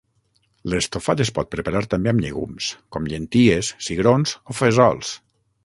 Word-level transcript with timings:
L'estofat 0.73 1.21
es 1.25 1.31
pot 1.35 1.51
preparar 1.55 1.83
també 1.91 2.11
amb 2.13 2.25
llegums, 2.25 2.71
com 2.97 3.11
llenties, 3.13 3.73
cigrons 3.91 4.35
o 4.55 4.59
fesols. 4.65 5.17